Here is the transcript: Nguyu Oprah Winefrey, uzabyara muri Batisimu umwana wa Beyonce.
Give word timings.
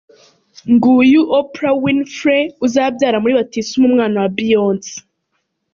Nguyu 0.73 1.21
Oprah 1.37 1.77
Winefrey, 1.83 2.43
uzabyara 2.65 3.17
muri 3.21 3.37
Batisimu 3.39 3.83
umwana 3.89 4.17
wa 4.23 4.29
Beyonce. 4.37 4.93